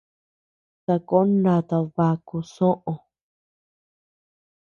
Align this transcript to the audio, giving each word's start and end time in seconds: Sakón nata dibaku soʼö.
Sakón 0.83 1.27
nata 1.43 1.77
dibaku 1.85 2.37
soʼö. 2.53 2.93